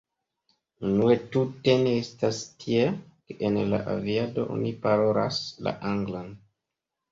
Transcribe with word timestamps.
Unue 0.91 1.17
tute 1.35 1.75
ne 1.81 1.91
estas 2.05 2.39
tiel, 2.65 2.97
ke 3.29 3.37
en 3.51 3.61
la 3.75 3.83
aviado 3.97 4.49
oni 4.57 4.75
parolas 4.89 5.45
la 5.69 5.77
anglan. 5.95 6.37